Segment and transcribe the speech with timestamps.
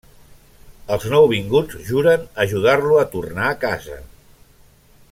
[0.95, 4.01] Els nouvinguts juren ajudar-lo a tornar a casa.